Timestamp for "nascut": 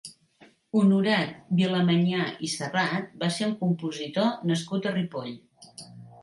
4.53-4.89